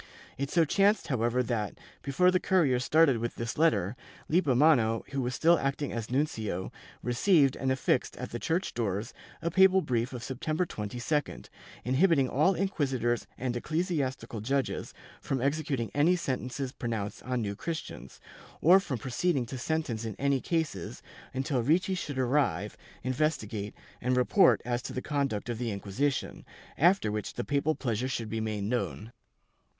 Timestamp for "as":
5.93-6.09, 24.65-24.81